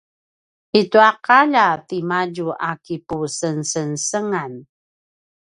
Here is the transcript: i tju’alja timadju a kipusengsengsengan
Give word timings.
i 0.79 0.81
tju’alja 0.91 1.67
timadju 1.87 2.47
a 2.69 2.71
kipusengsengsengan 2.85 4.53